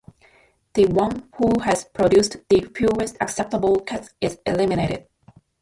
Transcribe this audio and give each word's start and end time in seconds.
The 0.73 0.87
one 0.87 1.29
who 1.35 1.59
has 1.59 1.85
produced 1.85 2.37
the 2.49 2.61
fewest 2.75 3.17
acceptable 3.21 3.81
cuts 3.81 4.09
is 4.19 4.39
eliminated. 4.47 5.05